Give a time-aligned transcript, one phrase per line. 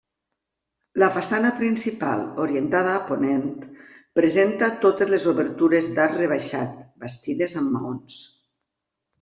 [1.01, 3.45] La façana principal, orientada a ponent,
[4.21, 8.19] presenta totes les obertures d'arc rebaixat bastides amb maons.